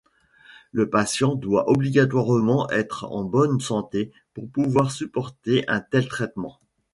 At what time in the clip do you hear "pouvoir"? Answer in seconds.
4.49-4.89